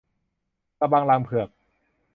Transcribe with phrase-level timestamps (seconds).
[0.79, 1.49] กะบังรังเฝือก